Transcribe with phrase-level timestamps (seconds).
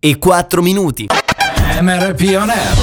[0.00, 1.06] e 4 minuti.
[1.80, 2.76] MRP On Air.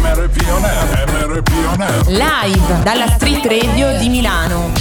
[0.00, 2.06] MRP On Air, MRP On Air.
[2.06, 4.72] Live dalla Street Radio di Milano.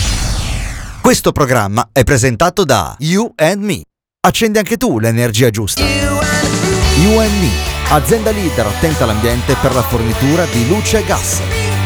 [1.01, 3.81] Questo programma è presentato da You and Me.
[4.21, 5.83] Accendi anche tu l'energia giusta.
[5.83, 7.49] You and Me,
[7.89, 11.58] azienda leader attenta all'ambiente per la fornitura di luce e gas.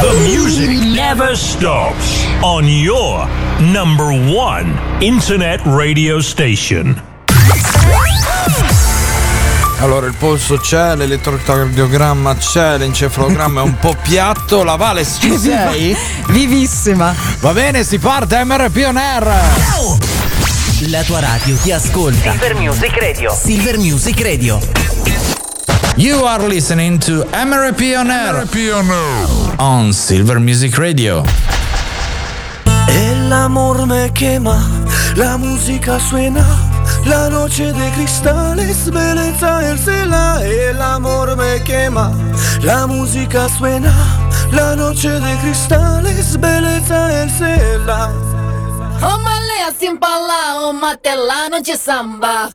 [0.00, 3.26] The music never stops on your
[3.60, 7.00] number one internet radio station.
[9.80, 15.96] Allora il polso c'è, l'elettrocardiogramma c'è, l'encefalogramma è un po' piatto, la Vale ci sei?
[16.28, 17.14] Vivissima.
[17.40, 19.32] Va bene, si parte MRP On Air!
[20.88, 22.32] La tua radio ti ascolta.
[22.32, 23.32] Silver Music Radio.
[23.34, 25.45] Silver Music Radio.
[25.98, 31.24] You are listening to MRP On Air MRP On Silver Music Radio.
[32.88, 34.60] El amor me quema,
[35.16, 36.44] la música suena,
[37.06, 40.44] la noche de cristales, belleza el cela.
[40.44, 42.12] El amor me quema,
[42.60, 43.94] la música suena,
[44.52, 48.12] la noche de cristales, belleza el cela.
[50.00, 52.50] Pra lá, ô matelano de samba.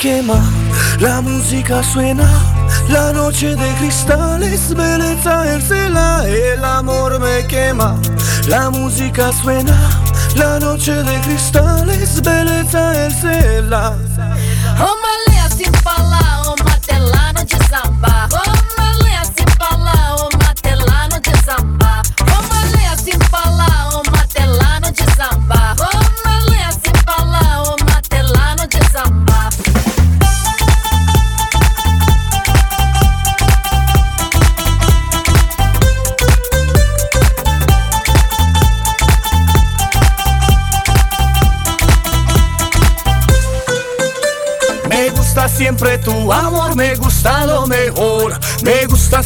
[0.00, 0.40] Quema,
[0.98, 2.26] la música suena,
[2.88, 6.24] la noche de cristales, belleza el cela.
[6.26, 8.00] El amor me quema,
[8.48, 9.76] la música suena,
[10.36, 13.12] la noche de cristales, belleza el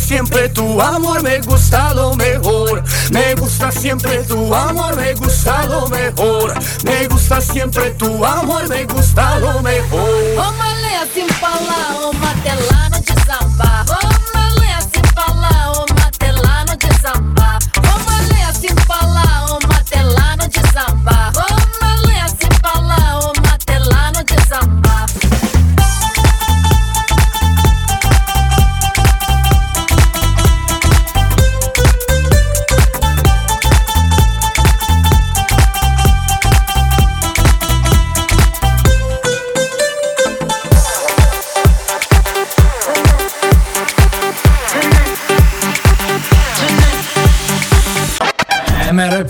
[0.04, 2.82] siempre tu amor, me gusta lo mejor.
[3.10, 6.54] Me gusta siempre tu amor, me gusta lo mejor.
[6.84, 10.52] Me gusta siempre tu amor, me gusta lo mejor.
[10.58, 14.03] Malé, assim pra lá, ô matelano de samba.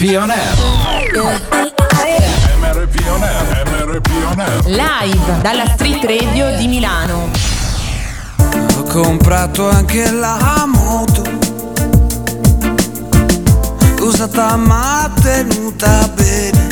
[0.05, 0.55] MRP On Air.
[2.61, 4.67] MRP On Air, MRP On Air.
[4.67, 7.31] Live dalla Street Radio di Milano.
[8.77, 11.23] Ho comprato anche la moto
[13.97, 16.69] Scusa t'ha tenuta bene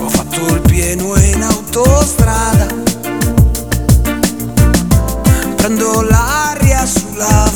[0.00, 2.66] Ho fatto il pieno in autostrada
[5.54, 7.47] Prendo l'aria sulla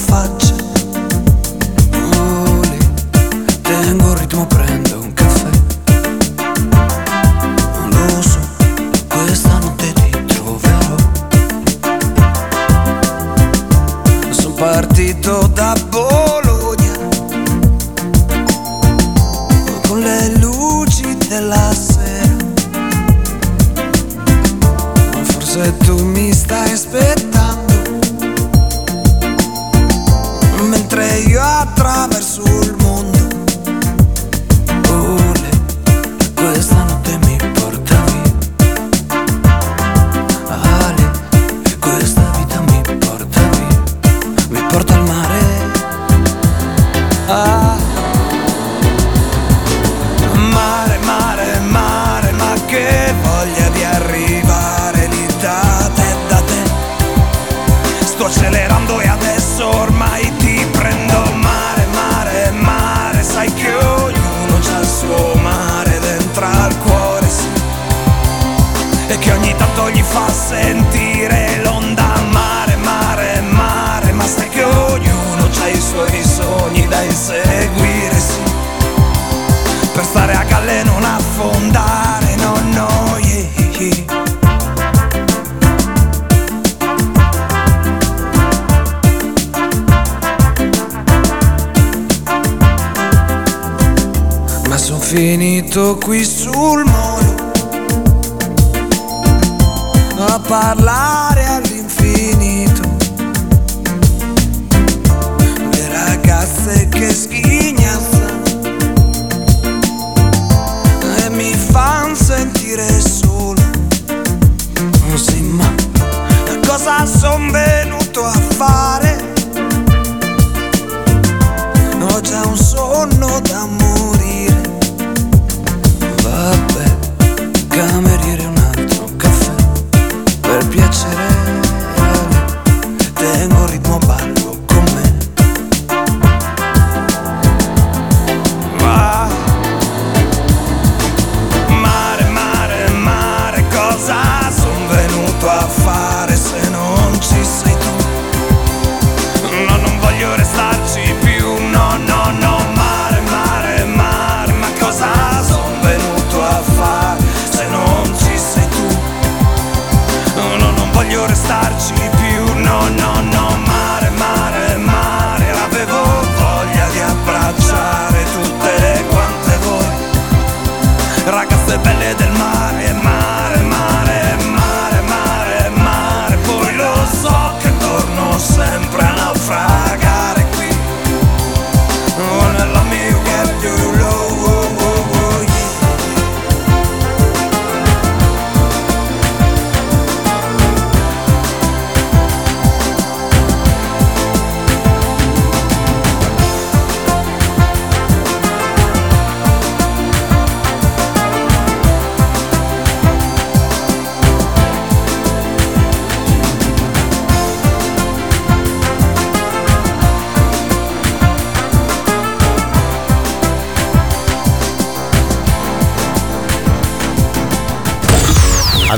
[95.73, 96.52] finito qui sul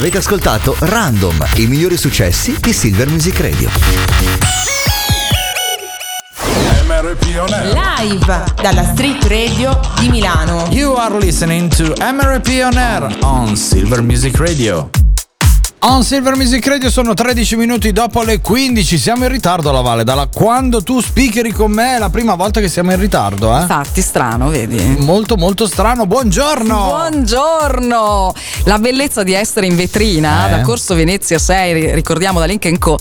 [0.04, 3.70] Avete ascoltato Random, i migliori successi di Silver Music Radio.
[6.86, 7.72] MRP On Air.
[7.72, 10.68] Live dalla Street Radio di Milano.
[10.72, 14.90] You are listening to MRP On Air on Silver Music Radio.
[15.86, 18.96] On Silver Music Radio sono 13 minuti dopo le 15.
[18.96, 20.02] Siamo in ritardo alla Valle.
[20.02, 23.60] Dalla quando tu speakeri con me è la prima volta che siamo in ritardo, eh?
[23.60, 24.82] Infatti, strano, vedi?
[25.00, 26.06] Molto, molto strano.
[26.06, 26.84] Buongiorno!
[26.86, 28.32] Buongiorno!
[28.64, 30.50] La bellezza di essere in vetrina Eh.
[30.52, 32.98] da Corso Venezia 6, ricordiamo da Link Co,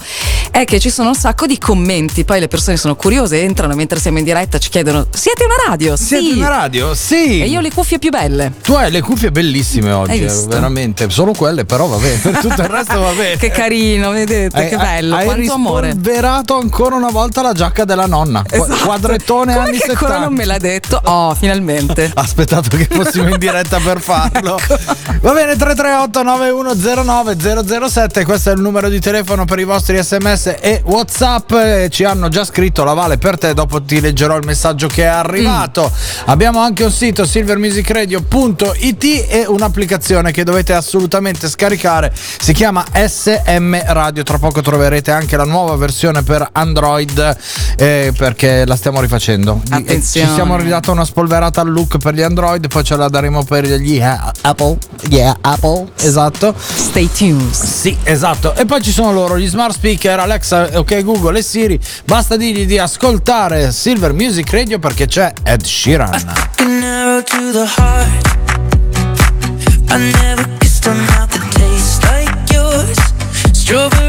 [0.51, 2.25] è che ci sono un sacco di commenti.
[2.25, 5.95] Poi le persone sono curiose, entrano mentre siamo in diretta, ci chiedono: Siete una radio?
[5.95, 6.37] Siete sì.
[6.37, 6.93] una radio?
[6.93, 7.41] Sì!
[7.43, 8.51] E io ho le cuffie più belle.
[8.61, 11.09] Tu hai le cuffie bellissime oggi, eh, veramente.
[11.09, 13.37] Solo quelle, però vabbè, per tutto il resto va bene.
[13.37, 15.87] Che carino, vedete, Hai- che bello, hai quanto amore.
[15.87, 18.43] rispolverato ancora una volta la giacca della nonna.
[18.49, 18.85] Esatto.
[18.85, 19.99] Quadrettone Com'è anni che 70.
[19.99, 20.99] ancora non me l'ha detto?
[21.03, 22.11] Oh, finalmente.
[22.15, 24.57] Aspettato che fossimo in diretta per farlo.
[24.63, 24.77] Ecco.
[25.21, 30.55] Va bene, 338 9109 007, questo è il numero di telefono per i vostri sms
[30.59, 31.51] e whatsapp.
[31.89, 35.07] Ci hanno già scritto la Vale per te, dopo ti leggerò il messaggio che è
[35.07, 35.91] arrivato.
[36.25, 44.23] Abbiamo anche un sito silvermusicradio.it e un'applicazione che dovete assolutamente scaricare, si chiama SM Radio.
[44.23, 47.37] Tra poco troverete anche la nuova versione per Android
[47.77, 49.61] eh, perché la stiamo rifacendo.
[49.71, 50.27] Eh, Attenzione.
[50.27, 53.65] Ci siamo ridati una spolverata al look per gli Android, poi ce la daremo per
[53.65, 54.77] gli eh, Apple.
[55.09, 55.87] Yeah, Apple.
[56.01, 56.53] Esatto.
[56.57, 57.51] Stay tuned.
[57.51, 58.53] Sì, esatto.
[58.55, 61.79] E poi ci sono loro, gli smart speaker, Alexa, ok Google e Siri.
[62.05, 66.11] Basta dirgli di ascoltare Silver Music Radio perché c'è Ed Sheeran.
[69.93, 71.22] I never kissed a
[73.73, 74.02] Trouble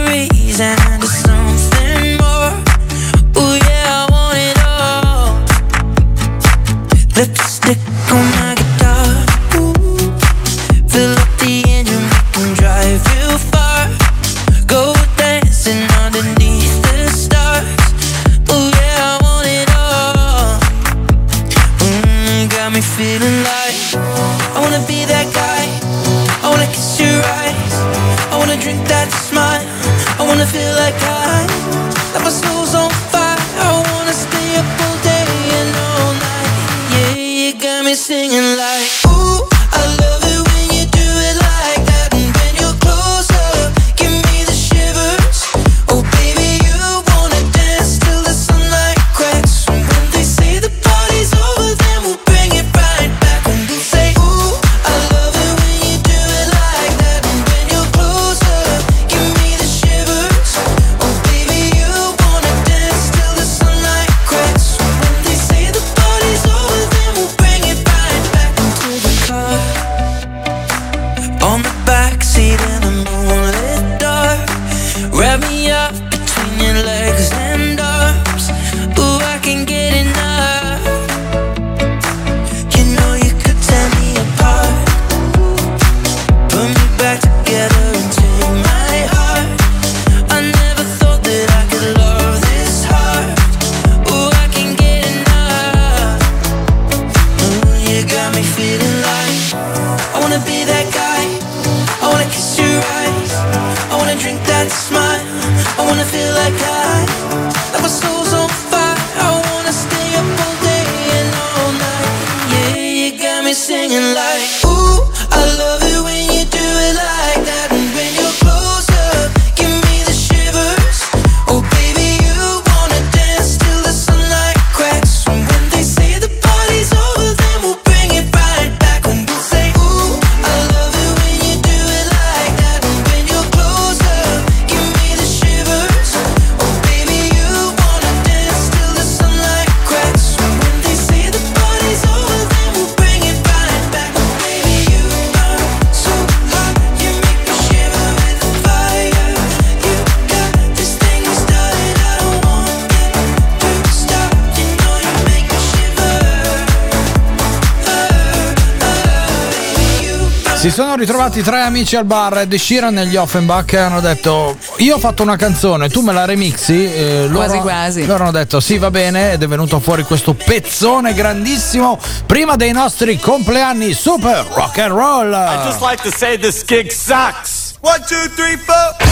[160.94, 164.94] sono ritrovati tre amici al bar, Ed Sheeran e gli Offenbach, e hanno detto io
[164.94, 166.84] ho fatto una canzone, tu me la remixi?
[166.84, 168.06] E loro, Quasi quasi.
[168.06, 172.70] Loro hanno detto sì va bene ed è venuto fuori questo pezzone grandissimo prima dei
[172.70, 175.32] nostri compleanni super rock and roll.
[175.32, 177.74] I just like to say this gig sucks.
[177.80, 179.03] One, two, three, four.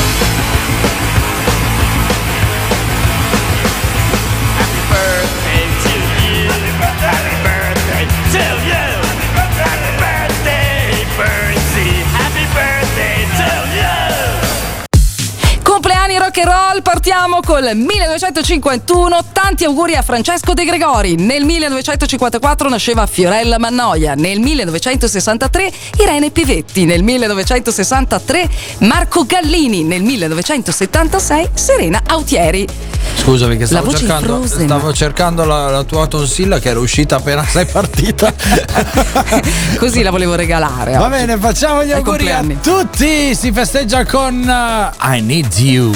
[16.32, 19.24] Rock and roll, partiamo col 1951.
[19.32, 21.14] Tanti auguri a Francesco De Gregori.
[21.16, 24.14] Nel 1954 nasceva Fiorella Mannoia.
[24.14, 26.84] Nel 1963 Irene Pivetti.
[26.84, 28.48] Nel 1963
[28.78, 29.82] Marco Gallini.
[29.82, 32.91] Nel 1976 Serena Autieri.
[33.16, 34.66] Scusami che La stavo cercando, Frozen.
[34.66, 38.32] stavo cercando la, la tua tonsilla che era uscita appena sei partita.
[39.78, 40.92] Così la volevo regalare.
[40.94, 41.11] Va oggi.
[41.11, 43.35] bene, facciamo gli auguri a tutti.
[43.35, 45.92] Si festeggia con uh, I Need You.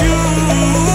[0.00, 0.87] You,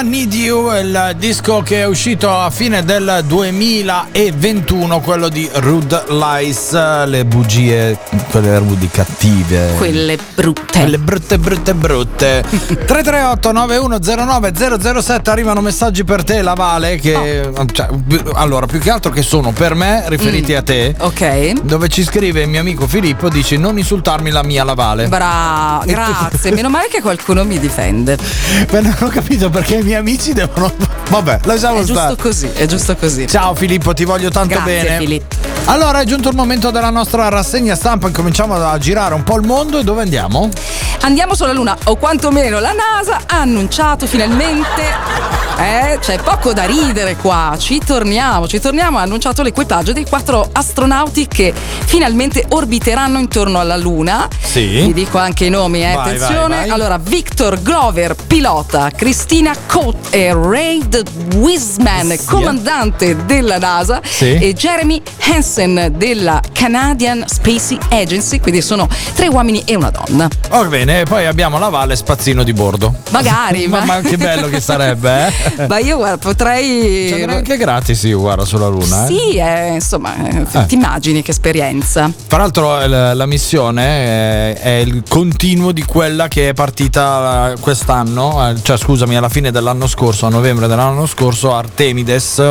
[0.00, 6.04] Intitola Need You, il disco che è uscito a fine del 2021, quello di Rude
[6.08, 6.72] Lies,
[7.04, 7.98] le bugie,
[8.30, 9.74] quelle rudi cattive.
[9.76, 10.78] Quelle brutte.
[10.80, 12.42] Quelle brutte, brutte, brutte.
[12.48, 14.52] 338 9109
[15.02, 17.50] 007 arrivano messaggi per te, la Vale, che...
[17.72, 17.88] cioè,
[18.34, 20.56] allora, più che altro che sono per me, riferiti Mm.
[20.56, 20.94] a te.
[20.98, 21.52] Ok.
[21.62, 25.08] Dove ci scrive il mio amico Filippo, dice non insultarmi la mia Lavale.
[25.08, 26.52] Bra, grazie.
[26.52, 28.16] Meno male che qualcuno mi difende.
[28.70, 30.72] Beh, non ho capito perché i miei amici devono.
[31.10, 32.16] Vabbè, lasciamo È giusto stare.
[32.16, 33.26] così, è giusto così.
[33.26, 34.98] Ciao Filippo, ti voglio tanto Grazie, bene.
[34.98, 35.36] Filippo.
[35.64, 39.46] Allora è giunto il momento della nostra rassegna stampa, incominciamo a girare un po' il
[39.46, 40.48] mondo e dove andiamo?
[41.00, 45.38] Andiamo sulla Luna, o quantomeno la NASA ha annunciato finalmente.
[45.58, 47.54] Eh, c'è poco da ridere qua.
[47.58, 48.98] Ci torniamo, ci torniamo.
[48.98, 54.26] Ha annunciato l'equipaggio dei quattro astronauti che finalmente orbiteranno intorno alla Luna.
[54.42, 54.66] Sì.
[54.66, 55.92] Vi dico anche i nomi, eh.
[55.92, 56.56] Vai, attenzione.
[56.56, 56.70] vai, vai.
[56.70, 59.79] Allora, Victor Glover, pilota, Christina Cote
[60.10, 61.02] e Raid
[61.36, 64.34] Wiseman, comandante della NASA, Sì.
[64.34, 68.40] e Jeremy Hansen della Canadian Space Agency.
[68.40, 70.28] Quindi sono tre uomini e una donna.
[70.48, 72.94] Va bene, poi abbiamo la Valle spazzino di bordo.
[73.10, 75.66] Magari, ma, ma- che bello che sarebbe, eh?
[75.68, 77.08] Ma io guarda, potrei.
[77.08, 79.04] Ci anche gratis io, guarda, sulla Luna.
[79.04, 79.06] eh.
[79.08, 80.66] Sì, eh, insomma, eh, Eh.
[80.66, 82.10] ti immagini che esperienza.
[82.26, 87.52] Tra l'altro eh, la, la missione è, è il continuo di quella che è partita
[87.52, 92.42] eh, quest'anno, eh, cioè scusami, alla fine dell'anno scorso, a novembre dell'anno scorso, Artemides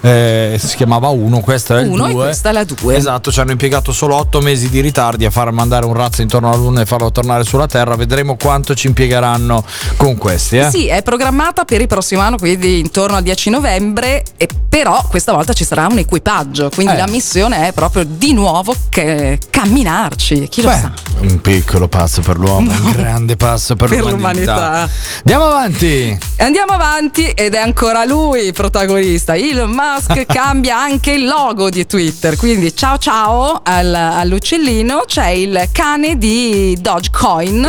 [0.00, 2.24] eh, si chiamava 1, questa è il Uno e 2.
[2.24, 2.96] questa è la due.
[2.96, 6.48] Esatto, ci hanno impiegato solo 8 mesi di ritardi a far mandare un razzo intorno
[6.48, 7.94] alla Luna e farlo tornare sulla Terra.
[7.94, 9.64] Vedremo quanto ci impiegheranno
[9.96, 10.58] con questi.
[10.58, 10.70] Eh?
[10.70, 15.32] Sì, è programmata per il prossimo anno, quindi intorno al 10 novembre, e però questa
[15.32, 16.96] volta ci sarà un equipaggio, quindi Eh.
[16.96, 20.92] la missione è proprio di nuovo che camminarci, chi lo Beh, sa.
[21.20, 24.54] Un piccolo passo per l'uomo, un grande passo per, Per l'umanità.
[24.54, 24.90] l'umanità.
[25.24, 26.18] Andiamo avanti.
[26.38, 29.34] Andiamo avanti ed è ancora lui il protagonista.
[29.34, 32.36] Elon Musk cambia anche il logo di Twitter.
[32.36, 35.04] Quindi ciao ciao al- all'uccellino.
[35.06, 37.66] C'è il cane di Dogecoin.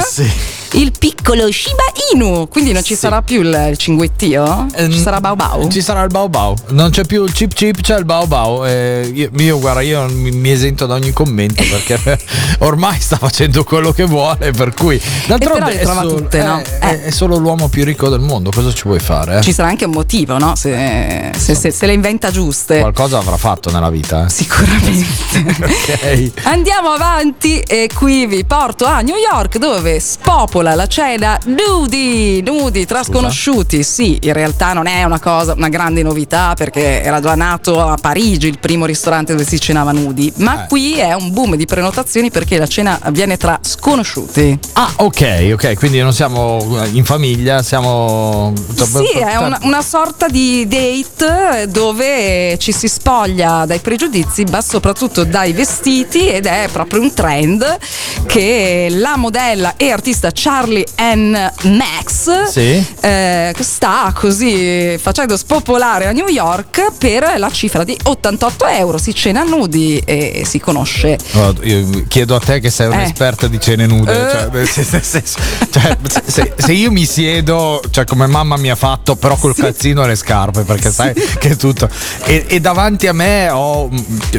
[0.73, 1.83] Il piccolo Shiba
[2.13, 2.49] Inu.
[2.49, 4.67] Quindi non ci sarà più il, cinguettio?
[4.75, 5.61] Ci sarà Bau Bau?
[5.61, 6.53] Ehm, Ci sarà il Bau Bau.
[6.71, 8.65] Non c'è più il chip chip, c'è il Bau Bau.
[8.65, 12.19] Eh, io, io, guarda, io mi, mi esento da ogni commento perché
[12.59, 14.51] ormai sta facendo quello che vuole.
[14.51, 16.59] Per cui, d'altronde è, solo, tutte, no?
[16.59, 18.49] è- è- è solo l'uomo più ricco del mondo.
[18.51, 19.37] Cosa ci vuoi fare?
[19.37, 19.41] eh?
[19.41, 20.55] Ci sarà anche un motivo, no?
[20.55, 22.79] Se, se- se- se le inventa giuste.
[22.79, 24.25] Qualcosa avrà fatto nella vita.
[24.25, 24.29] eh.
[24.29, 25.05] Sicuramente.
[25.63, 26.31] ok.
[26.43, 32.85] Andiamo avanti e qui vi porto a New York dove spopola la cena nudi, nudi
[32.85, 33.83] tra sconosciuti.
[33.83, 37.95] Sì, in realtà non è una cosa, una grande novità perché era già nato a
[37.99, 40.67] Parigi il primo ristorante dove si cenava nudi, ma Eh.
[40.67, 44.57] qui è un boom di prenotazioni perché la cena avviene tra sconosciuti.
[44.73, 45.73] Ah, ok, ok.
[45.75, 48.53] Quindi non siamo in famiglia, siamo.
[48.73, 55.25] Sì, è una, una sorta di date dove ci si spoglia dai pregiudizi, ma soprattutto
[55.25, 57.77] dai vestiti ed è proprio un trend
[58.25, 62.83] che la modella e artista Charlie Ann Max Sì.
[63.01, 68.97] eh, sta così facendo spopolare a New York per la cifra di 88 euro.
[68.97, 71.17] Si cena nudi e si conosce.
[71.31, 72.89] No, io chiedo a te che sei Eh.
[73.17, 74.11] Un'esperta di cene nude.
[74.51, 74.65] Eh.
[74.67, 75.39] Cioè, senso-
[75.71, 80.03] cioè, se, se io mi siedo, cioè come mamma mi ha fatto, però col calzino
[80.03, 81.89] e le scarpe, perché sai che è tutto.
[82.25, 83.89] E, e davanti a me ho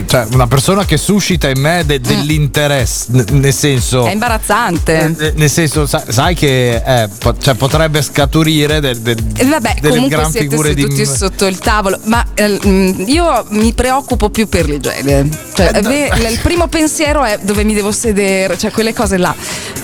[0.07, 4.07] cioè, una persona che suscita in me de- dell'interesse, n- nel senso.
[4.07, 5.15] È imbarazzante.
[5.19, 9.77] eh, Nel senso, sa- sai che eh, po- cioè, potrebbe scaturire del- del- E vabbè,
[9.81, 10.83] delle gran figure di.
[10.83, 15.29] seduti sotto il tavolo, ma eh, mm, io mi preoccupo più per l'igiene.
[15.55, 15.91] Cioè, Eh, no.
[16.29, 19.35] il primo pensiero è dove mi devo sedere, cioè quelle cose là.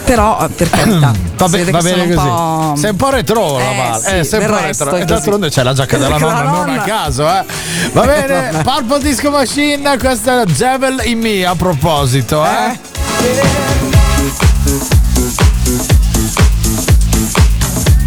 [0.05, 2.27] Però, eh, per carità, Va, be- va bene così.
[2.29, 2.75] un po'.
[2.77, 4.01] Sei un po' retro, la Eh, Val.
[4.03, 4.97] sì, Eh, sei un po' retro.
[4.97, 7.45] E d'altronde c'è la giacca della nonna, non a caso, eh.
[7.93, 12.79] Va bene, Purple Disco Machine, questa è Devil in Me a proposito, eh.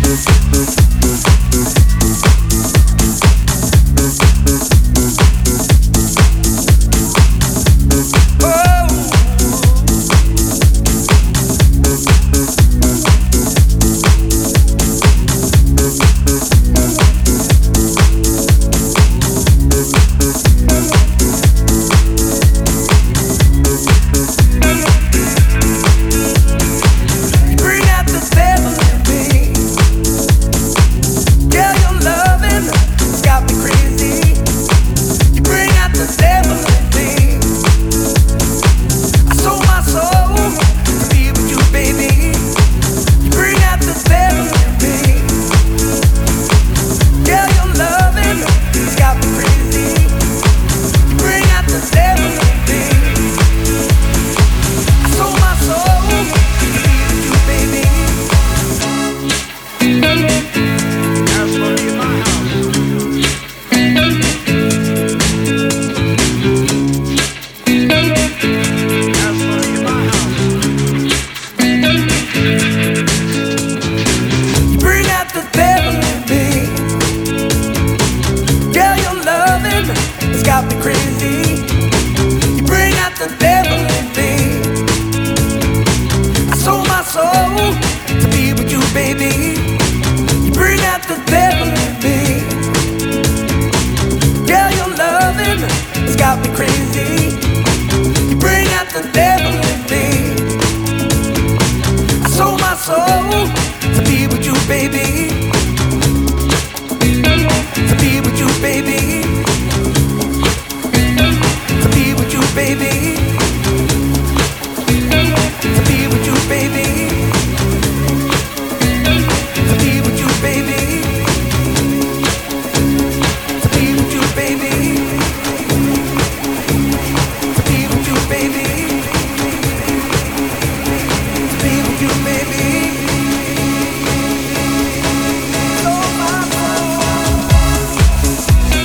[0.01, 0.96] Bring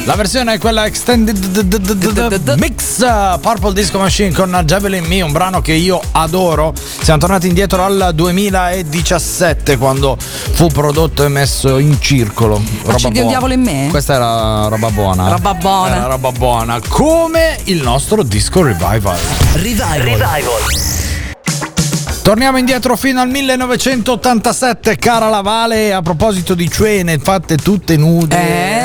[0.05, 3.07] La versione è quella extended d- d- d- d- d- mix
[3.41, 6.75] Purple Disco Machine con Javelin Me, un brano che io adoro.
[6.75, 12.61] Siamo tornati indietro al 2017 quando fu prodotto e messo in circolo.
[12.83, 13.29] Roba un buona.
[13.29, 13.89] diavolo in me?
[13.91, 15.29] Questa era roba buona.
[15.29, 15.95] Roba buona.
[15.95, 16.81] Era roba buona.
[16.89, 19.19] Come il nostro disco revival.
[19.53, 20.43] Revival.
[22.23, 25.93] Torniamo indietro fino al 1987, cara Lavale.
[25.93, 28.37] A proposito di cene fatte tutte nude.
[28.37, 28.82] Eh?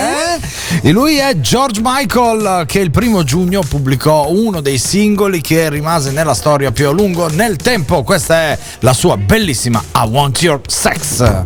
[0.82, 6.12] E lui è George Michael, che il primo giugno pubblicò uno dei singoli che rimase
[6.12, 8.04] nella storia più a lungo nel tempo.
[8.04, 11.46] Questa è la sua bellissima I Want Your Sex.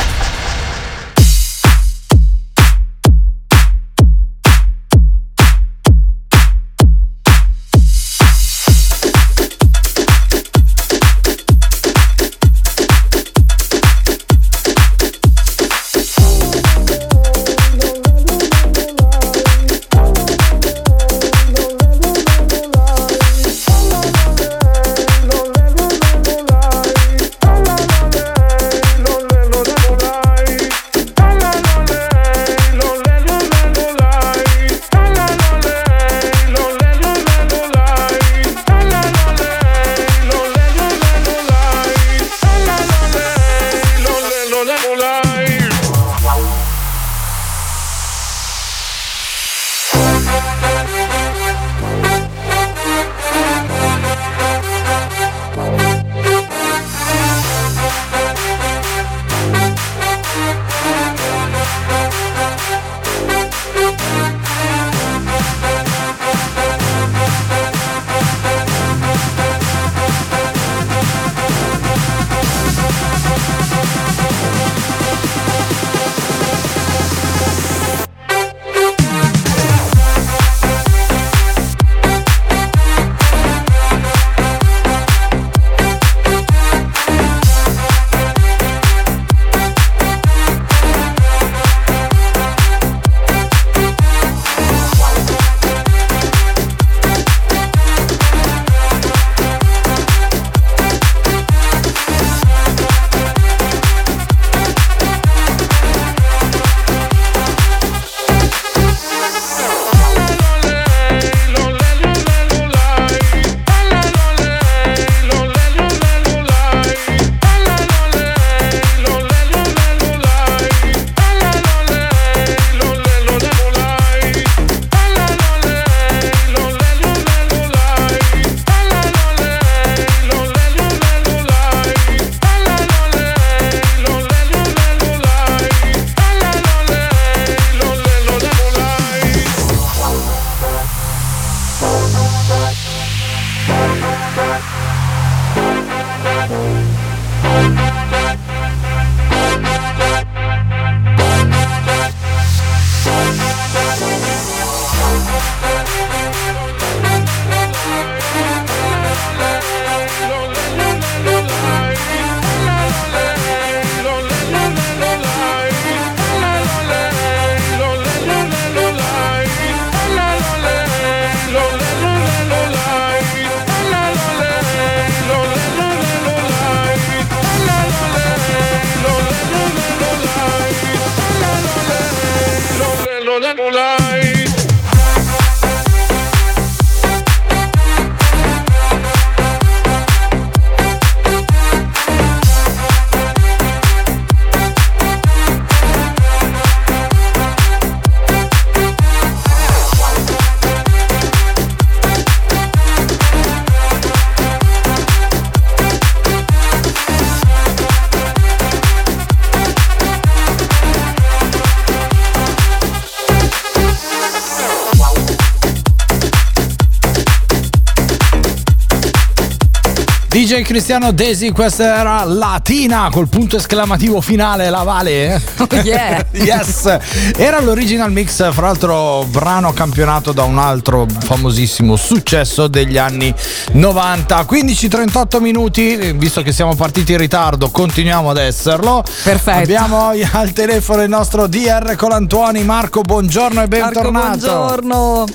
[220.61, 225.41] DJ Cristiano Desi, questa era Latina col punto esclamativo finale, la Vale.
[225.57, 226.23] Oh yeah.
[226.33, 226.97] yes.
[227.35, 233.33] Era l'original mix, fra l'altro brano campionato da un altro famosissimo successo degli anni
[233.71, 234.41] 90.
[234.41, 239.03] 15-38 minuti, visto che siamo partiti in ritardo, continuiamo ad esserlo.
[239.23, 239.59] Perfetto.
[239.59, 242.63] Abbiamo al telefono il nostro DR Colantuoni.
[242.63, 244.11] Marco, buongiorno e bentornato.
[244.11, 245.25] Marco, buongiorno.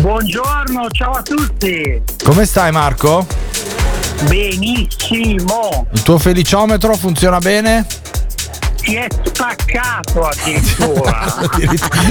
[0.00, 2.00] Buongiorno, ciao a tutti.
[2.24, 3.51] Come stai Marco?
[4.28, 5.86] Benissimo.
[5.92, 7.86] Il tuo feliciometro funziona bene?
[8.76, 11.48] Si è staccato addirittura.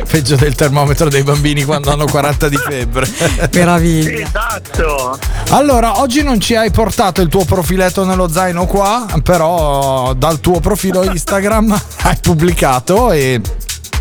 [0.10, 3.08] Peggio del termometro dei bambini quando hanno 40 di febbre.
[3.54, 4.26] Meraviglia.
[4.26, 5.20] esatto.
[5.50, 10.60] Allora, oggi non ci hai portato il tuo profiletto nello zaino qua, però dal tuo
[10.62, 11.72] profilo Instagram
[12.04, 13.42] hai pubblicato e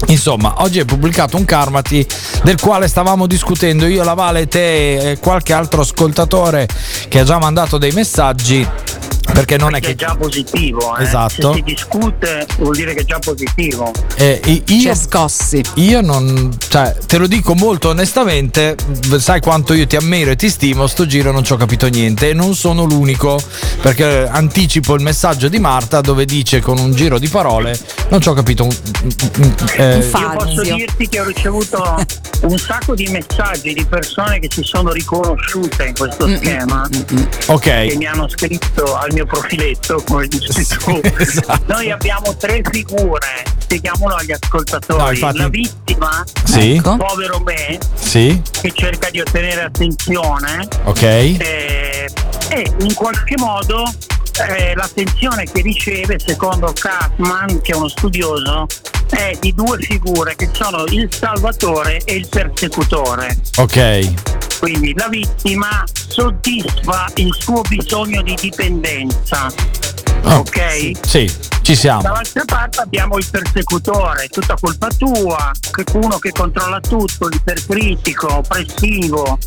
[0.06, 2.06] Insomma, oggi hai pubblicato un Karmati
[2.42, 3.86] del quale stavamo discutendo.
[3.86, 6.68] Io, la Vale, te e qualche altro ascoltatore
[7.08, 8.66] che ha già mandato dei messaggi
[9.32, 10.96] Perché non è Perché che è già positivo.
[10.96, 11.02] eh.
[11.04, 11.52] Esatto.
[11.52, 13.90] Se si discute vuol dire che è già positivo.
[14.16, 15.62] Eh, io, scossi.
[15.76, 18.76] Io non, cioè, te lo dico molto onestamente,
[19.18, 22.30] sai quanto io ti ammiro e ti stimo, sto giro non ci ho capito niente
[22.30, 23.40] e non sono l'unico,
[23.80, 27.78] perché anticipo il messaggio di Marta dove dice con un giro di parole,
[28.10, 28.76] non ci ho capito un...
[29.76, 32.04] eh, Io posso dirti che ho ricevuto
[32.42, 36.88] un sacco di messaggi di persone che si sono riconosciute in questo schema.
[37.46, 37.62] Ok.
[37.62, 41.00] Che mi hanno scritto al mio profiletto, come dici tu.
[41.18, 41.62] Esatto.
[41.66, 45.02] Noi abbiamo tre figure, spieghiamolo agli ascoltatori.
[45.02, 46.74] No, infatti- La vittima, Sì.
[46.76, 46.96] Ecco.
[46.96, 51.02] povero me, Sì, che cerca di ottenere attenzione ok.
[51.02, 52.08] eh,
[52.48, 53.84] e in qualche modo
[54.48, 58.66] eh, l'attenzione che riceve, secondo Kaufman, che è uno studioso,
[59.10, 63.36] è di due figure che sono il salvatore e il persecutore.
[63.56, 64.12] Ok.
[64.60, 69.50] Quindi la vittima soddisfa il suo bisogno di dipendenza.
[70.22, 70.90] ok?
[71.00, 72.02] Sì, ci siamo.
[72.02, 75.50] Dall'altra parte abbiamo il persecutore, tutta colpa tua,
[75.94, 79.38] uno che controlla tutto, ipercritico, oppressivo,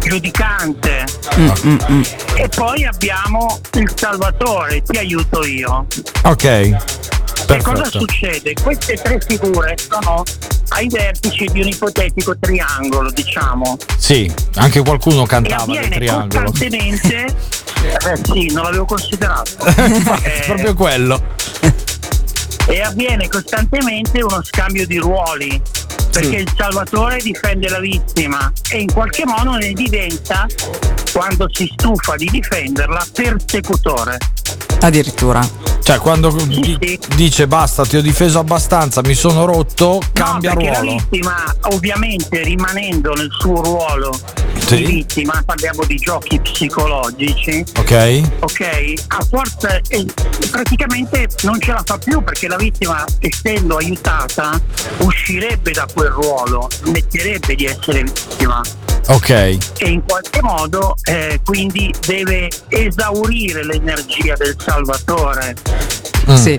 [0.00, 1.04] giudicante.
[2.36, 5.86] E poi abbiamo il salvatore, ti aiuto io.
[6.22, 6.76] Ok.
[7.46, 7.98] Che cosa Perfetto.
[8.00, 8.52] succede?
[8.62, 10.22] Queste tre figure sono
[10.70, 13.76] ai vertici di un ipotetico triangolo, diciamo.
[13.98, 16.44] Sì, anche qualcuno E cantava del triangolo.
[16.50, 17.60] costantemente.
[17.82, 19.50] Eh sì, non l'avevo considerato.
[20.22, 21.20] Eh, Proprio quello.
[22.68, 25.60] e avviene costantemente uno scambio di ruoli
[26.12, 30.46] perché il salvatore difende la vittima e in qualche modo ne diventa
[31.12, 34.18] quando si stufa di difenderla persecutore
[34.80, 35.48] Addirittura.
[35.80, 40.70] Cioè, quando di- dice basta, ti ho difeso abbastanza, mi sono rotto, cambia no, perché
[40.70, 40.84] ruolo.
[40.84, 44.16] la vittima ovviamente rimanendo nel suo ruolo
[44.66, 44.76] Sì.
[44.76, 48.22] di vittima parliamo di giochi psicologici Ok?
[48.40, 50.06] ok a forza eh,
[50.50, 54.60] praticamente non ce la fa più perché la vittima essendo aiutata
[54.98, 58.60] uscirebbe da quel ruolo smetterebbe di essere vittima
[59.08, 59.28] Ok.
[59.30, 65.54] e in qualche modo eh, quindi deve esaurire l'energia del salvatore
[66.36, 66.58] Sì.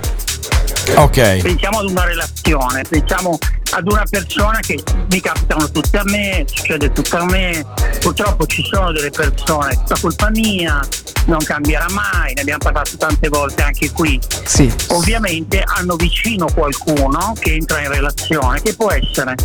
[0.96, 1.42] Ok.
[1.42, 3.38] pensiamo ad una relazione pensiamo
[3.72, 4.78] ad una persona che
[5.10, 7.66] mi capitano tutte a me succede tutto a me
[8.02, 10.80] purtroppo ci sono delle persone è tutta colpa mia
[11.28, 14.72] non cambierà mai ne abbiamo parlato tante volte anche qui Sì.
[14.90, 19.36] ovviamente hanno vicino qualcuno che entra in relazione che può essere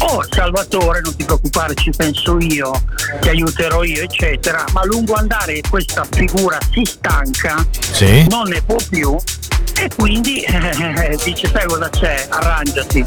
[0.00, 2.70] o Salvatore non ti preoccupare ci penso io
[3.20, 8.26] ti aiuterò io eccetera ma a lungo andare questa figura si stanca Sì.
[8.28, 9.16] non ne può più
[9.76, 13.04] e quindi eh, dice sai cosa c'è arrangiati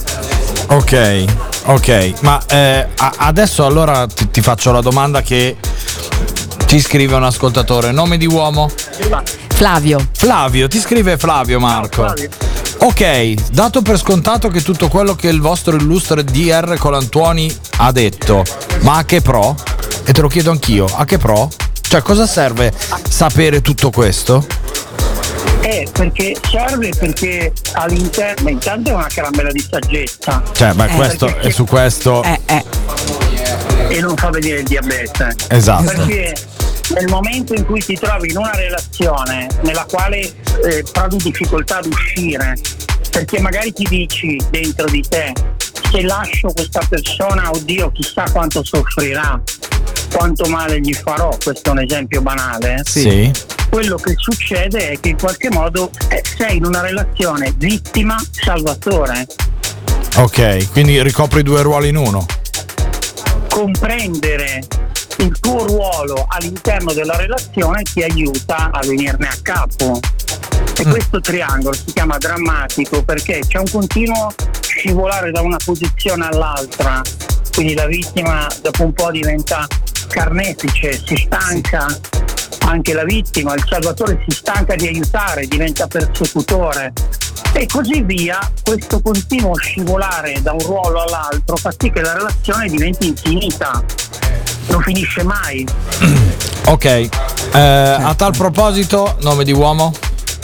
[0.68, 1.26] Ok,
[1.66, 2.88] ok, ma eh,
[3.18, 5.58] adesso allora ti, ti faccio la domanda che
[6.66, 7.92] ci scrive un ascoltatore.
[7.92, 8.72] Nome di uomo?
[9.64, 10.06] Flavio.
[10.12, 12.14] Flavio, ti scrive Flavio Marco.
[12.80, 18.44] Ok, dato per scontato che tutto quello che il vostro illustre DR Colantuoni ha detto,
[18.82, 19.56] ma a che pro?
[20.04, 21.48] E te lo chiedo anch'io, a che pro?
[21.80, 22.74] Cioè, cosa serve
[23.08, 24.46] sapere tutto questo?
[25.62, 31.38] eh, perché serve perché all'interno intanto è una caramella di saggezza Cioè, beh, Eh, questo
[31.38, 32.22] e su questo.
[33.88, 35.34] e non fa venire il diabete.
[35.48, 35.84] Esatto.
[35.84, 36.36] Perché
[36.90, 41.86] nel momento in cui ti trovi in una relazione nella quale eh, provi difficoltà ad
[41.86, 42.56] uscire,
[43.12, 45.34] perché magari ti dici dentro di te,
[45.92, 49.42] se lascio questa persona, oddio, chissà quanto soffrirà,
[50.12, 52.76] quanto male gli farò, questo è un esempio banale.
[52.76, 52.82] eh.
[52.84, 53.32] Sì.
[53.70, 59.26] Quello che succede è che in qualche modo eh, sei in una relazione vittima-salvatore.
[60.18, 62.26] Ok, quindi ricopri due ruoli in uno.
[63.50, 64.64] comprendere
[65.18, 70.00] il tuo ruolo all'interno della relazione ti aiuta a venirne a capo.
[70.78, 77.02] E questo triangolo si chiama drammatico perché c'è un continuo scivolare da una posizione all'altra,
[77.54, 79.68] quindi la vittima dopo un po' diventa
[80.08, 81.86] carnefice, si stanca,
[82.66, 86.92] anche la vittima, il salvatore si stanca di aiutare, diventa persecutore.
[87.54, 92.68] E così via, questo continuo scivolare da un ruolo all'altro fa sì che la relazione
[92.68, 93.84] diventi infinita,
[94.68, 95.66] non finisce mai.
[96.66, 97.10] Ok, eh,
[97.52, 99.92] a tal proposito, nome di uomo?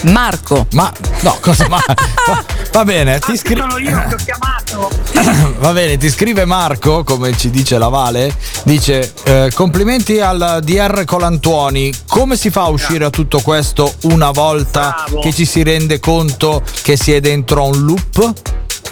[0.04, 0.68] Marco.
[0.74, 0.92] Ma
[1.22, 1.82] no, cosa ma?
[2.28, 2.44] va,
[2.74, 3.62] va bene, ti scrive.
[3.62, 4.90] Sono io che ho chiamato.
[5.60, 11.04] Va bene, ti scrive Marco, come ci dice la Vale, dice eh, complimenti al DR
[11.04, 15.22] Colantuoni, come si fa a uscire a tutto questo una volta Bravo.
[15.22, 18.34] che ci si rende conto che si è dentro a un loop?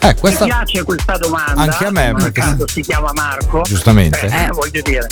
[0.08, 0.46] Eh, questa...
[0.46, 1.62] Mi piace questa domanda.
[1.62, 3.62] Anche a me, perché- si chiama Marco.
[3.64, 4.26] Giustamente.
[4.26, 5.08] Eh, voglio dire.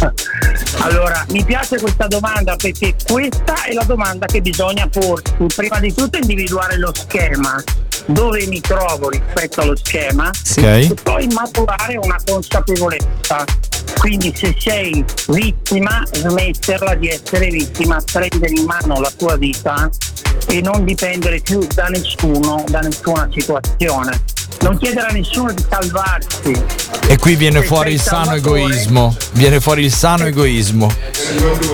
[0.80, 5.34] Allora, mi piace questa domanda perché questa è la domanda che bisogna porsi.
[5.54, 7.62] Prima di tutto individuare lo schema,
[8.08, 10.62] dove mi trovo rispetto allo schema Ok.
[10.64, 13.44] e poi maturare una consapevolezza.
[13.98, 19.90] Quindi se sei vittima, smetterla di essere vittima, prendere in mano la tua vita
[20.46, 24.22] e non dipendere più da nessuno, da nessuna situazione.
[24.60, 26.62] Non chiedere a nessuno di salvarti.
[27.08, 28.60] E qui viene fuori il sano salvatore.
[28.62, 29.16] egoismo.
[29.32, 30.92] Viene fuori il sano egoismo.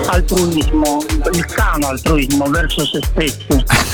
[0.07, 3.93] altruismo, il sano altruismo verso se stessi.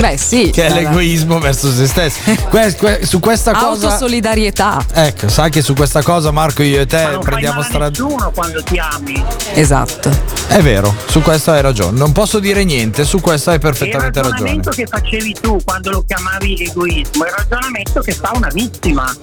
[0.00, 0.50] Beh, sì.
[0.50, 2.20] Che è Allora, l'egoismo verso se stessi.
[2.50, 3.86] Que- que- su questa cosa.
[3.86, 4.84] Autosolidarietà.
[4.92, 7.88] Ecco, sai che su questa cosa Marco io e te Ma prendiamo strada.
[7.90, 9.22] nessuno quando ti ami.
[9.54, 10.10] Esatto.
[10.48, 11.96] È vero, su questo hai ragione.
[11.96, 14.30] Non posso dire niente, su questo hai il perfettamente ragione.
[14.30, 19.14] ragionamento che facevi tu quando lo chiamavi egoismo è il ragionamento che fa una vittima.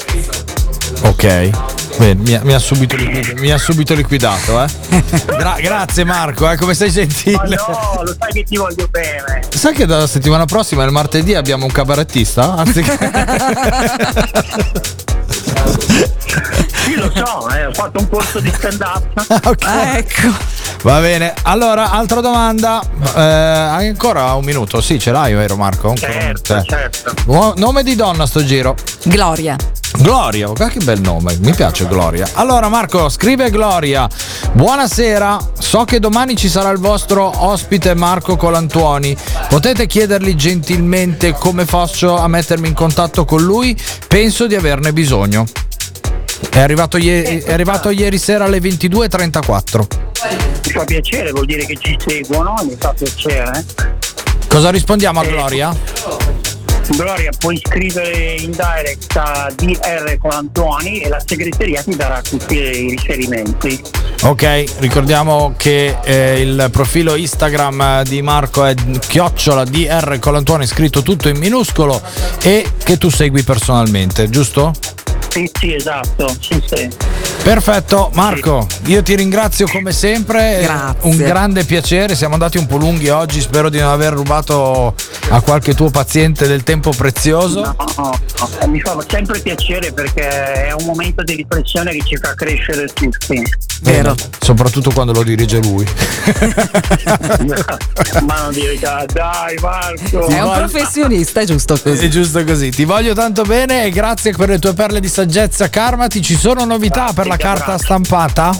[1.03, 1.49] Ok,
[1.97, 2.95] Bene, mi, ha, mi ha subito,
[3.37, 4.67] mi ha subito liquidato, eh.
[5.25, 7.55] Gra- grazie Marco, eh, come sei Ma gentile.
[7.55, 9.41] no, lo sai che ti voglio bene.
[9.49, 12.53] Sai che dalla settimana prossima, il martedì, abbiamo un cabarettista?
[12.53, 12.99] Anziché...
[16.83, 19.59] Sì, lo so, eh, ho fatto un corso di stand up.
[19.93, 20.35] Ecco.
[20.83, 22.81] Va bene, allora, altra domanda.
[23.15, 24.81] Eh, hai ancora un minuto?
[24.81, 25.89] Sì, ce l'hai, vero Marco?
[25.89, 26.63] Ancora Certo, eh.
[26.65, 27.53] certo.
[27.57, 28.75] Nome di donna sto giro.
[29.03, 29.55] Gloria.
[29.97, 32.27] Gloria, oh, che bel nome, mi piace Gloria.
[32.33, 34.09] Allora Marco, scrive Gloria.
[34.53, 39.15] Buonasera, so che domani ci sarà il vostro ospite Marco Colantuoni.
[39.49, 43.79] Potete chiedergli gentilmente come faccio a mettermi in contatto con lui?
[44.07, 45.45] Penso di averne bisogno.
[46.49, 49.85] È arrivato, ie- è arrivato ieri sera alle 22.34.
[50.65, 53.65] Mi fa piacere, vuol dire che ci seguono, mi fa piacere.
[54.47, 55.75] Cosa rispondiamo a Gloria?
[56.89, 62.55] Gloria, puoi scrivere in direct a DR con Antuoni e la segreteria ti darà tutti
[62.55, 63.81] i riferimenti.
[64.23, 71.29] Ok, ricordiamo che eh, il profilo Instagram di Marco è chiocciola DR Colantuoni scritto tutto
[71.29, 72.01] in minuscolo
[72.41, 74.73] e che tu segui personalmente, giusto?
[75.31, 76.89] Sì, sì, esatto, sì, sì.
[77.41, 80.59] Perfetto, Marco, io ti ringrazio come sempre.
[80.59, 81.09] è Grazie.
[81.09, 84.93] Un grande piacere, siamo andati un po' lunghi oggi, spero di non aver rubato
[85.29, 87.61] a qualche tuo paziente del tempo prezioso.
[87.61, 90.27] No, no, no, mi fa sempre piacere perché
[90.67, 93.41] è un momento di riflessione che ci fa crescere tutti.
[93.83, 94.13] Vero.
[94.39, 95.85] Soprattutto quando lo dirige lui.
[98.25, 100.27] Ma non dire "Ah, dai Marco.
[100.27, 102.05] È un professionista, è giusto così.
[102.05, 102.69] È giusto così.
[102.69, 106.19] Ti voglio tanto bene e grazie per le tue perle di saggezza Karmati.
[106.21, 108.51] Ci sono novità per la carta stampata?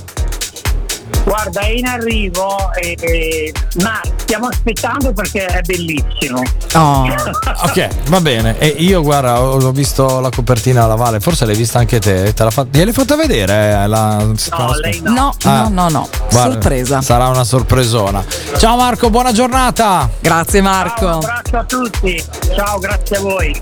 [1.24, 3.53] Guarda, è in arrivo, e- e-
[3.84, 6.41] ma stiamo aspettando perché è bellissimo.
[6.76, 7.07] Oh.
[7.64, 8.57] Ok, va bene.
[8.59, 12.34] E io, guarda, ho ho visto la copertina alla Vale, forse l'hai vista anche te.
[12.34, 13.72] Te l'ha fatta, gliel'hai fatta vedere?
[13.84, 15.12] eh, La, No, lei no.
[15.14, 15.62] No, Ah.
[15.64, 16.09] no, no, no.
[16.32, 17.01] Guarda, Sorpresa.
[17.01, 18.24] Sarà una sorpresona.
[18.57, 20.09] Ciao Marco, buona giornata.
[20.20, 21.07] Grazie Ciao, un Marco.
[21.07, 22.24] abbraccio a tutti.
[22.55, 23.59] Ciao, grazie a voi.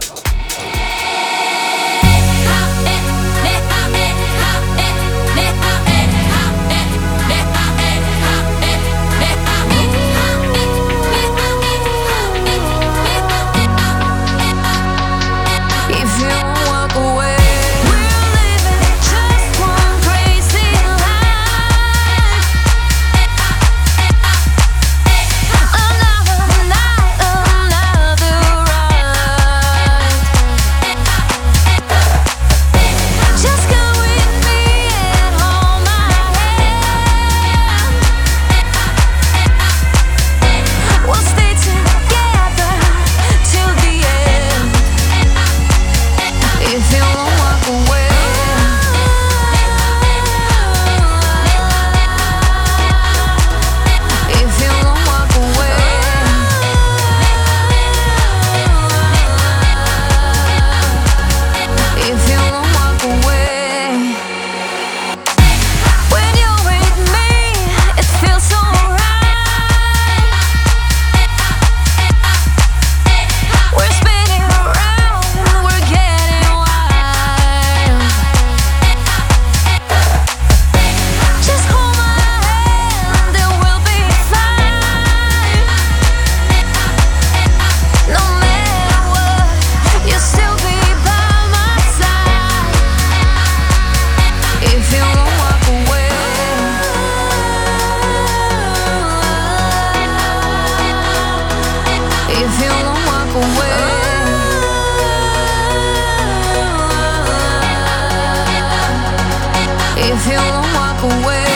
[110.20, 111.49] if you don't walk away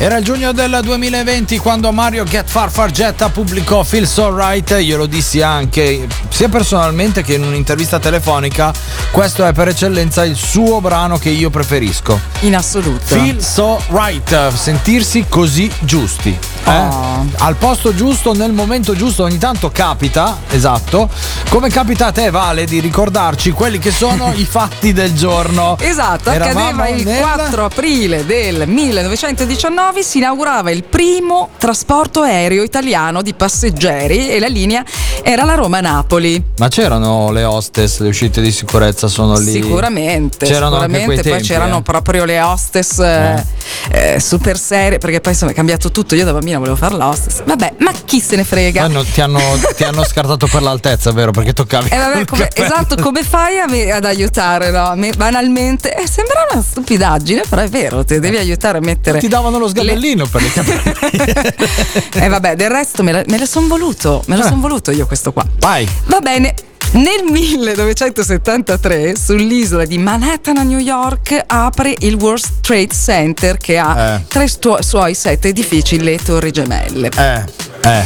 [0.00, 4.76] Era il giugno del 2020 quando Mario Get Far Fargetta pubblicò Feels Alright.
[4.80, 8.72] Io lo dissi anche sia personalmente che in un'intervista telefonica.
[9.10, 12.20] Questo è per eccellenza il suo brano che io preferisco.
[12.40, 13.06] In assoluto.
[13.06, 16.38] Feel so right, sentirsi così giusti.
[16.64, 16.70] eh?
[16.70, 17.26] Oh.
[17.38, 21.08] Al posto giusto, nel momento giusto, ogni tanto capita, esatto,
[21.48, 25.76] come capita a te Vale di ricordarci quelli che sono i fatti del giorno.
[25.80, 32.62] Esatto, Eravamo accadeva il nel- 4 aprile del 1919, si inaugurava il primo trasporto aereo
[32.62, 34.84] italiano di passeggeri e la linea
[35.22, 36.42] era la Roma-Napoli.
[36.58, 39.52] Ma c'erano le hostess, le uscite di sicurezza sono lì.
[39.52, 41.22] Sicuramente, C'erano anche sicuramente.
[41.22, 41.82] poi tempi, c'erano eh.
[41.82, 43.44] proprio le hostess eh,
[43.90, 46.14] eh, super serie, perché poi insomma è cambiato tutto.
[46.14, 47.42] Io da bambina volevo fare l'hostess.
[47.44, 48.82] Vabbè, ma chi se ne frega?
[48.84, 49.40] Hanno- ti, hanno,
[49.76, 51.30] ti hanno scartato per l'altezza, vero?
[51.30, 51.88] Perché toccavi.
[51.90, 54.70] Eh, vabbè, come- esatto, come fai me- ad aiutare?
[54.70, 54.92] No?
[54.96, 59.18] Me- banalmente, eh, sembra una stupidaggine, però è vero, ti devi aiutare a mettere.
[59.18, 62.24] Ti davano lo sgabellino per i capelli.
[62.24, 65.06] Eh, vabbè, del resto me, la- me lo son voluto, me lo son voluto io
[65.06, 65.44] questo qua.
[65.58, 65.88] Vai.
[66.06, 66.54] Va bene.
[66.92, 74.14] Nel 1973 sull'isola di Manhattan a New York apre il World Trade Center che ha
[74.14, 74.24] Eh.
[74.26, 74.50] tra i
[74.80, 77.10] suoi sette edifici le torri gemelle.
[77.14, 77.44] Eh,
[77.82, 78.04] eh,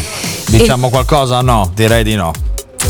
[0.49, 1.41] diciamo qualcosa?
[1.43, 2.33] No, direi di no.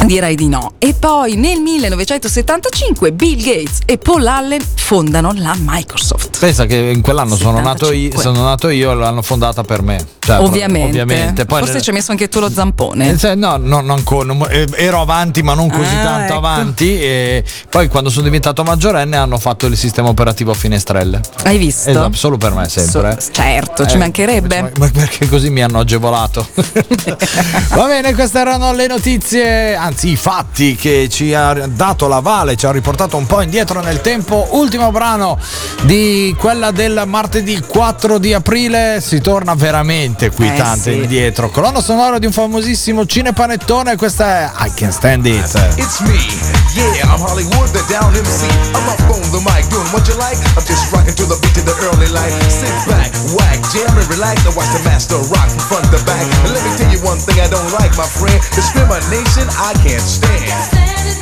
[0.04, 0.72] Direi di no.
[0.78, 6.38] E poi nel 1975 Bill Gates e Paul Allen fondano la Microsoft.
[6.40, 8.22] Pensa che in quell'anno sono nato, io, 75.
[8.22, 10.04] sono nato io e l'hanno fondata per me.
[10.18, 11.00] Cioè, ovviamente.
[11.00, 11.44] ovviamente.
[11.44, 13.16] Poi Forse ci hai messo anche tu lo zampone.
[13.16, 16.34] Cioè, no, no, non ancora, non- eh, ero avanti ma non così Ah, tanto ecco.
[16.36, 21.20] avanti e poi quando sono diventato maggiorenne hanno fatto il sistema operativo a finestrelle.
[21.44, 21.90] Hai visto?
[21.90, 23.16] Esatto, solo per me sempre.
[23.20, 24.72] So- certo, ci Eh, mancherebbe.
[24.78, 26.46] Ma perché così mi hanno agevolato.
[27.74, 32.54] Va bene, queste erano le notizie, anzi i fatti che ci ha dato la Vale,
[32.56, 34.46] ci ha riportato un po' indietro nel tempo.
[34.52, 35.36] Ultimo brano
[35.82, 40.92] di quella del martedì 4 di aprile, si torna veramente qui Eh, tanto sì.
[40.92, 41.50] indietro.
[41.50, 45.74] Colonna sonora di un famosissimo cinepanettone, questa è I Can Stand It.
[45.76, 46.14] It's me,
[46.74, 48.46] yeah, I'm Hollywood, the down MC.
[48.74, 50.38] I'm up on the mic, doing what you like.
[50.54, 52.32] I'm just rocking to the beat of the early light.
[52.48, 54.46] Sit back, whack, jam and relax.
[54.46, 56.22] I watch the master rock from front to back.
[56.46, 58.38] And let me tell you one thing I don't like, my friend.
[58.54, 61.21] Discrimination, I can't stand.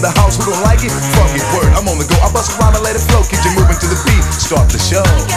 [0.00, 1.68] in the house who don't like it, fuck it, word.
[1.76, 2.16] I'm on the go.
[2.24, 3.20] I bust around and let it flow.
[3.20, 4.24] Keep you moving to the beat.
[4.32, 5.29] Start the show.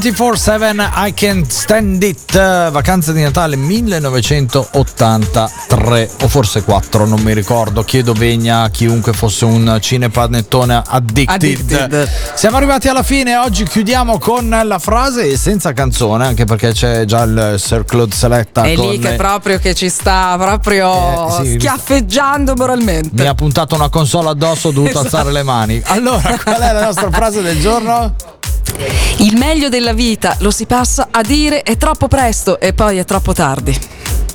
[0.00, 7.82] 24-7 I Can Stand It Vacanze di Natale 1983 o forse 4 non mi ricordo
[7.82, 11.34] chiedo vegna a chiunque fosse un cinepanettone addicted.
[11.34, 12.08] Addicted.
[12.34, 17.04] siamo arrivati alla fine oggi chiudiamo con la frase e senza canzone anche perché c'è
[17.04, 21.52] già il Sir Claude Seletta È lì che proprio che ci sta proprio Eh, sì.
[21.58, 23.20] schiaffeggiando moralmente.
[23.22, 25.16] mi ha puntato una console addosso ho dovuto Esatto.
[25.16, 28.14] alzare le mani allora qual è la nostra frase del giorno?
[29.18, 33.04] Il meglio della vita lo si passa a dire è troppo presto e poi è
[33.04, 33.76] troppo tardi.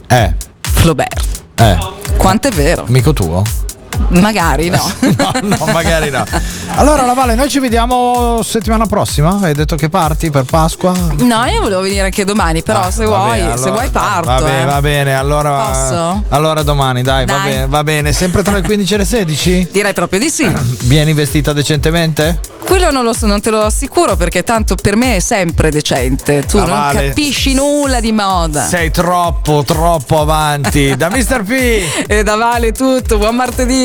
[0.07, 1.43] eh Flaubert.
[1.55, 1.77] eh
[2.17, 2.85] Quanto è vero?
[2.87, 3.41] amico tuo?
[4.09, 4.91] Magari no.
[5.17, 6.23] no, no, magari no.
[6.75, 9.39] Allora, la Vale, noi ci vediamo settimana prossima.
[9.41, 10.91] Hai detto che parti per Pasqua?
[11.19, 13.89] No, io volevo venire anche domani, però Ah, se va vuoi, bene, se allora- vuoi
[13.89, 14.27] parto.
[14.29, 14.65] Va bene, eh.
[14.65, 15.15] va bene.
[15.15, 16.23] Allora, Posso?
[16.29, 17.49] allora domani, dai, Va, Dai.
[17.51, 18.11] bene, va bene.
[18.13, 19.67] Sempre tra le 15 e le 16?
[19.71, 20.45] Direi proprio di sì.
[20.83, 22.39] Vieni vestita decentemente?
[22.65, 26.43] Quello non, lo so, non te lo assicuro perché tanto per me è sempre decente.
[26.45, 28.65] Tu Ah, non capisci nulla di moda.
[28.65, 30.95] Sei troppo, troppo avanti.
[30.95, 31.43] Da Mr.
[31.43, 31.83] P.
[32.15, 33.84] E da Vale tutto, buon martedì.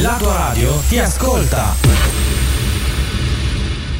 [0.00, 1.74] La tua radio ti ascolta.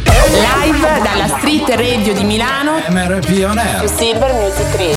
[0.02, 3.88] Live dalla Street Radio di Milano MRP On Air.
[3.88, 4.92] Silver Music Radio.